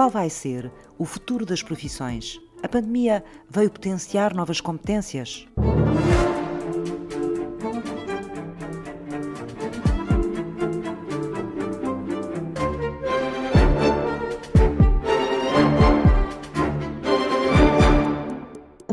[0.00, 2.40] Qual vai ser o futuro das profissões?
[2.62, 5.46] A pandemia veio potenciar novas competências?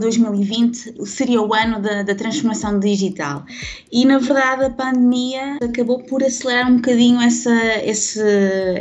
[0.07, 3.45] 2020 seria o ano da, da, transformação digital.
[3.91, 8.21] E, na verdade, a pandemia acabou por acelerar um bocadinho essa, esse,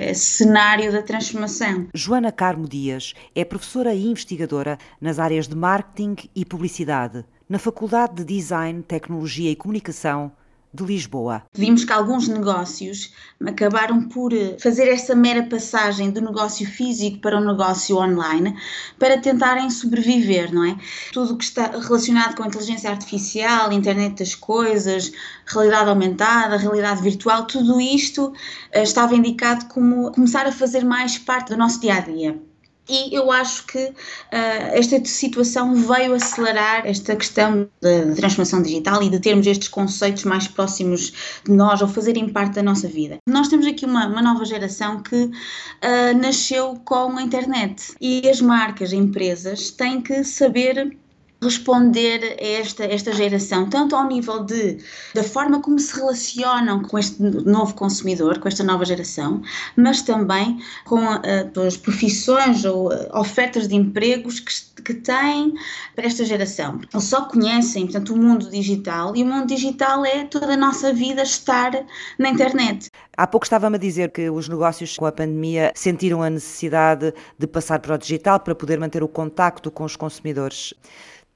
[0.00, 1.88] esse cenário da transformação.
[1.92, 8.16] Joana Carmo Dias é professora e investigadora nas áreas de marketing e publicidade, na Faculdade
[8.16, 10.32] de Design, Tecnologia e Comunicação
[10.76, 11.42] de Lisboa.
[11.52, 13.12] Vimos que alguns negócios
[13.44, 18.56] acabaram por eh, fazer essa mera passagem do negócio físico para o negócio online
[18.98, 20.76] para tentarem sobreviver, não é?
[21.12, 25.12] Tudo o que está relacionado com a inteligência artificial, internet das coisas,
[25.46, 28.32] realidade aumentada, realidade virtual, tudo isto
[28.70, 32.40] eh, estava indicado como começar a fazer mais parte do nosso dia a dia.
[32.88, 33.94] E eu acho que uh,
[34.30, 40.46] esta situação veio acelerar esta questão da transformação digital e de termos estes conceitos mais
[40.46, 41.12] próximos
[41.44, 43.18] de nós ou fazerem parte da nossa vida.
[43.28, 48.40] Nós temos aqui uma, uma nova geração que uh, nasceu com a internet e as
[48.40, 50.96] marcas, empresas têm que saber
[51.42, 54.78] responder a esta, esta geração, tanto ao nível de,
[55.14, 59.42] da forma como se relacionam com este novo consumidor, com esta nova geração,
[59.76, 65.54] mas também com uh, as profissões ou uh, ofertas de empregos que, que têm
[65.94, 66.80] para esta geração.
[66.92, 70.92] Eles só conhecem, portanto, o mundo digital e o mundo digital é toda a nossa
[70.92, 71.72] vida estar
[72.18, 72.90] na internet.
[73.16, 77.46] Há pouco estava-me a dizer que os negócios com a pandemia sentiram a necessidade de
[77.46, 80.74] passar para o digital para poder manter o contacto com os consumidores.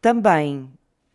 [0.00, 0.68] Também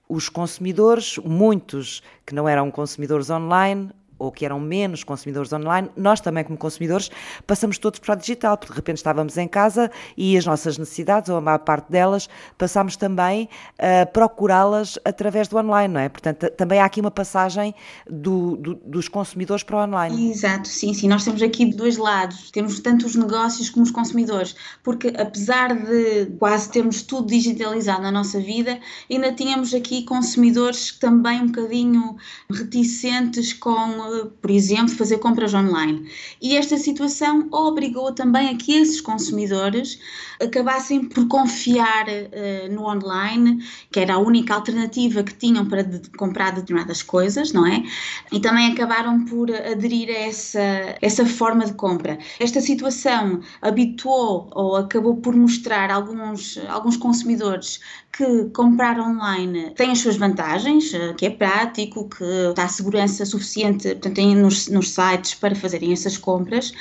[0.08, 6.22] os consumidores, muitos que não eram consumidores online, ou que eram menos consumidores online, nós
[6.22, 7.10] também, como consumidores,
[7.46, 11.30] passamos todos para o digital, porque de repente estávamos em casa e as nossas necessidades,
[11.30, 16.10] ou a maior parte delas, passámos também a procurá-las através do online, não é?
[16.10, 17.74] Portanto, também há aqui uma passagem
[18.10, 20.32] do, do, dos consumidores para o online.
[20.32, 21.08] Exato, sim, sim.
[21.08, 26.28] Nós temos aqui dois lados, temos tanto os negócios como os consumidores, porque apesar de
[26.38, 28.80] quase termos tudo digitalizado na nossa vida,
[29.10, 32.16] ainda tínhamos aqui consumidores também um bocadinho
[32.50, 34.05] reticentes com
[34.42, 36.10] por exemplo, fazer compras online.
[36.42, 40.00] E esta situação obrigou também a que esses consumidores
[40.42, 46.10] acabassem por confiar uh, no online, que era a única alternativa que tinham para de,
[46.12, 47.84] comprar determinadas coisas, não é?
[48.32, 52.18] E também acabaram por aderir a essa, essa forma de compra.
[52.40, 57.80] Esta situação habituou ou acabou por mostrar alguns, alguns consumidores
[58.16, 63.94] que comprar online tem as suas vantagens, eh, que é prático, que dá segurança suficiente
[64.00, 66.74] portanto, nos, nos sites para fazerem essas compras.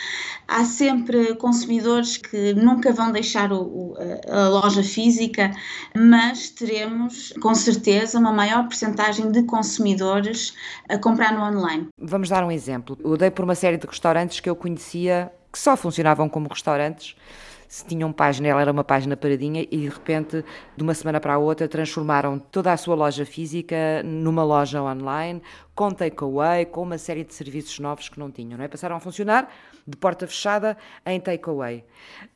[0.47, 3.97] Há sempre consumidores que nunca vão deixar o, o,
[4.31, 5.51] a loja física,
[5.97, 10.55] mas teremos com certeza uma maior percentagem de consumidores
[10.89, 11.89] a comprar no online.
[11.99, 12.99] Vamos dar um exemplo.
[13.03, 17.17] Eu dei por uma série de restaurantes que eu conhecia que só funcionavam como restaurantes
[17.75, 20.45] se tinham página, ela era uma página paradinha e de repente,
[20.77, 25.43] de uma semana para a outra, transformaram toda a sua loja física numa loja online,
[25.75, 28.69] com takeaway, com uma série de serviços novos que não tinham, não é?
[28.69, 29.53] Passaram a funcionar
[29.85, 31.85] de porta fechada em takeaway.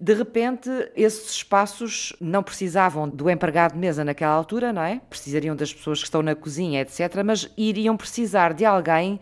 [0.01, 5.01] De repente, esses espaços não precisavam do empregado de mesa naquela altura, não é?
[5.09, 9.21] Precisariam das pessoas que estão na cozinha, etc., mas iriam precisar de alguém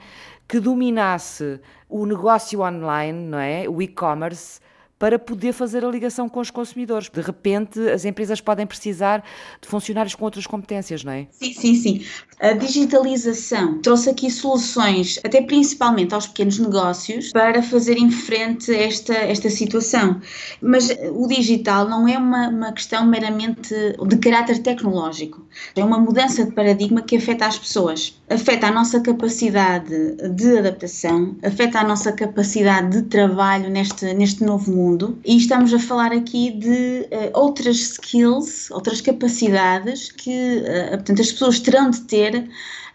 [0.48, 1.60] que dominasse
[1.90, 3.68] o negócio online, não é?
[3.68, 4.64] O e-commerce
[4.98, 7.10] para poder fazer a ligação com os consumidores.
[7.10, 9.22] De repente, as empresas podem precisar
[9.60, 11.26] de funcionários com outras competências, não é?
[11.32, 12.04] Sim, sim, sim.
[12.40, 19.14] A digitalização trouxe aqui soluções, até principalmente aos pequenos negócios, para fazerem frente a esta,
[19.14, 20.20] esta situação.
[20.60, 23.74] Mas o digital não é uma, uma questão meramente
[24.06, 25.46] de caráter tecnológico.
[25.74, 28.20] É uma mudança de paradigma que afeta as pessoas.
[28.28, 34.70] Afeta a nossa capacidade de adaptação, afeta a nossa capacidade de trabalho neste, neste novo
[34.70, 40.90] mundo mundo e estamos a falar aqui de uh, outras skills, outras capacidades que uh,
[40.90, 42.48] portanto, as pessoas terão de ter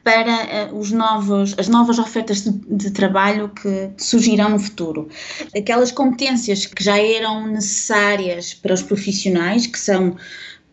[0.04, 5.10] para uh, os novos, as novas ofertas de, de, trabalho que surgirão no futuro.
[5.56, 10.16] Aquelas competências que já eram necessárias para os profissionais, que são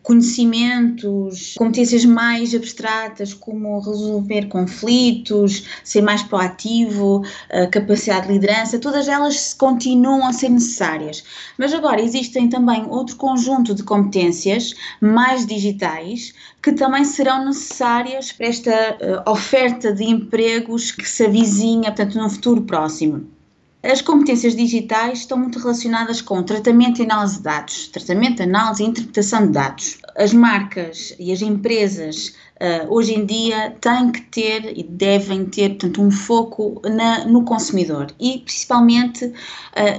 [0.01, 7.23] conhecimentos, competências mais abstratas, como resolver conflitos, ser mais proativo,
[7.71, 11.23] capacidade de liderança, todas elas continuam a ser necessárias.
[11.57, 18.47] Mas agora existem também outro conjunto de competências mais digitais que também serão necessárias para
[18.47, 23.38] esta oferta de empregos que se avizinha, portanto, no futuro próximo.
[23.81, 28.85] As competências digitais estão muito relacionadas com tratamento e análise de dados, tratamento, análise e
[28.85, 29.97] interpretação de dados.
[30.17, 35.69] As marcas e as empresas uh, hoje em dia têm que ter e devem ter,
[35.69, 39.33] portanto, um foco na, no consumidor e principalmente uh,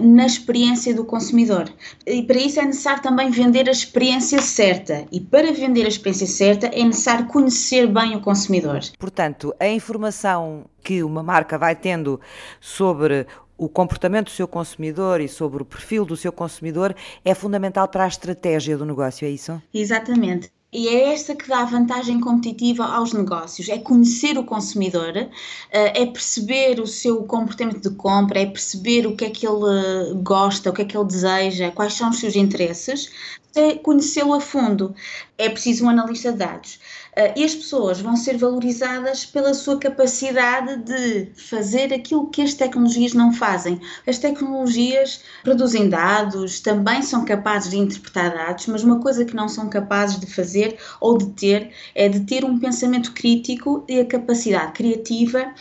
[0.06, 1.72] na experiência do consumidor.
[2.06, 6.26] E para isso é necessário também vender a experiência certa e para vender a experiência
[6.26, 8.80] certa é necessário conhecer bem o consumidor.
[8.98, 12.20] Portanto, a informação que uma marca vai tendo
[12.60, 13.26] sobre
[13.60, 18.04] o comportamento do seu consumidor e sobre o perfil do seu consumidor é fundamental para
[18.04, 19.60] a estratégia do negócio, é isso?
[19.74, 20.50] Exatamente.
[20.72, 25.28] E é esta que dá a vantagem competitiva aos negócios: é conhecer o consumidor, eh,
[25.72, 30.70] é perceber o seu comportamento de compra, é perceber o que é que ele gosta,
[30.70, 33.10] o que é que ele deseja, quais são os seus interesses,
[33.54, 34.94] é conhecê-lo a fundo.
[35.36, 36.78] É preciso um analista de dados.
[37.16, 42.54] Uh, e as pessoas vão ser valorizadas pela sua capacidade de fazer aquilo que as
[42.54, 43.80] tecnologias não fazem.
[44.06, 49.48] As tecnologias produzem dados, também são capazes de interpretar dados, mas uma coisa que não
[49.48, 54.04] são capazes de fazer ou de ter é de ter um pensamento crítico e a
[54.04, 55.52] capacidade criativa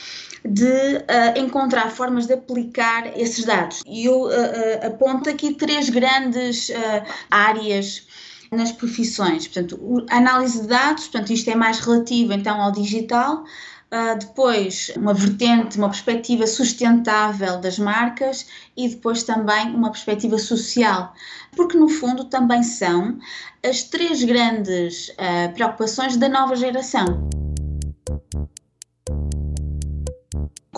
[0.45, 3.81] de uh, encontrar formas de aplicar esses dados.
[3.87, 6.71] E eu uh, aponto aqui três grandes
[7.29, 8.07] áreas
[8.51, 9.47] nas profissões.
[9.47, 13.43] Portanto, análise de dados, portanto, isto é mais relativo então ao digital.
[13.91, 18.45] Uh, depois, uma vertente, uma perspectiva sustentável das marcas
[18.77, 21.11] e depois também uma perspectiva social,
[21.55, 23.17] porque no fundo também são
[23.67, 27.29] as três grandes uh, preocupações da nova geração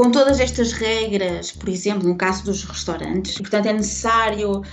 [0.01, 4.63] com todas estas regras, por exemplo, no caso dos restaurantes, portanto é necessário uh,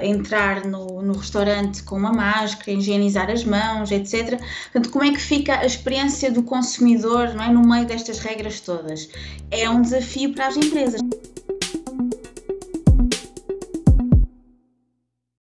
[0.00, 4.40] entrar no, no, restaurante com uma máscara, higienizar as mãos, etc.
[4.70, 8.60] Portanto, como é que fica a experiência do consumidor não é, no meio destas regras
[8.60, 9.08] todas?
[9.50, 11.00] É um desafio para as empresas.